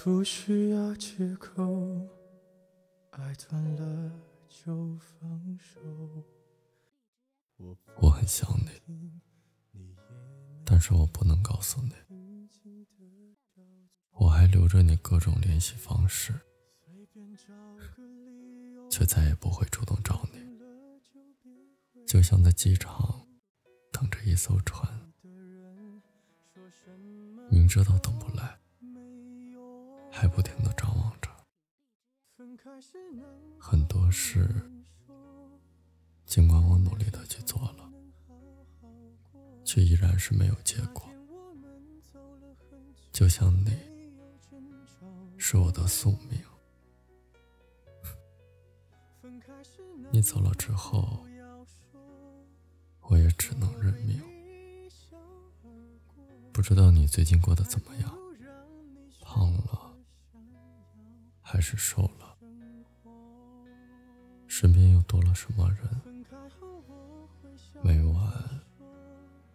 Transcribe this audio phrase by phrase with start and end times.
[0.00, 2.08] 不需要借口，
[3.10, 4.12] 爱断了
[4.48, 5.80] 就放手。
[8.00, 8.70] 我很想你，
[10.64, 11.92] 但是我不能告诉你，
[14.12, 16.32] 我还留着你各种联系方式，
[18.88, 20.38] 却再也不会主动找你，
[22.06, 23.26] 就像在机场
[23.90, 25.12] 等着一艘船，
[27.50, 28.56] 明知道等不来。
[30.20, 31.30] 还不停的张望着，
[33.56, 34.48] 很多事，
[36.26, 37.88] 尽管我努力的去做了，
[39.64, 41.08] 却依然是没有结果。
[43.12, 43.70] 就像你，
[45.36, 46.42] 是我的宿命。
[50.10, 51.24] 你走了之后，
[53.02, 54.20] 我也只能认命。
[56.52, 58.17] 不知道你最近过得怎么样？
[61.58, 62.36] 还是瘦了，
[64.46, 65.90] 身边又多了什么人？
[67.82, 68.32] 每晚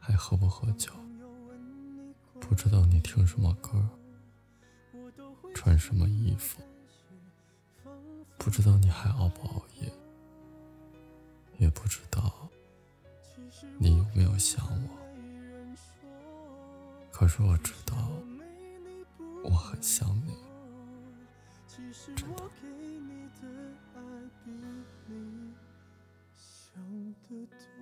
[0.00, 0.92] 还喝不喝酒？
[2.40, 3.88] 不知道你听什么歌，
[5.54, 6.60] 穿什么衣服？
[8.36, 9.88] 不知道你还熬不熬夜？
[11.58, 12.48] 也不知道
[13.78, 14.88] 你有没有想我？
[17.12, 17.96] 可是我知道，
[19.44, 20.41] 我很想你。
[21.92, 23.46] 其实我给你的
[23.94, 24.00] 爱
[24.42, 24.50] 比
[25.06, 25.54] 你
[26.34, 26.82] 想
[27.28, 27.81] 的多。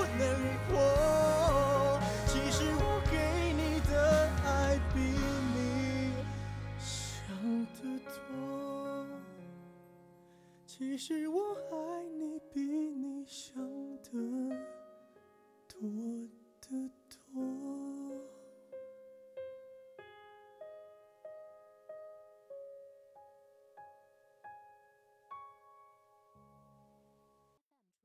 [10.81, 13.63] 其实我爱你，比你想
[14.01, 14.57] 的。